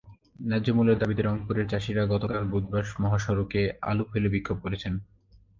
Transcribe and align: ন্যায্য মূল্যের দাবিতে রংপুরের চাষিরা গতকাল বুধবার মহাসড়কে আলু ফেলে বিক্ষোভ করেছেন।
ন্যায্য 0.39 0.67
মূল্যের 0.73 0.99
দাবিতে 0.99 1.21
রংপুরের 1.23 1.69
চাষিরা 1.71 2.03
গতকাল 2.13 2.43
বুধবার 2.51 2.85
মহাসড়কে 2.99 3.61
আলু 3.89 4.03
ফেলে 4.11 4.29
বিক্ষোভ 4.33 4.57
করেছেন। 4.65 4.93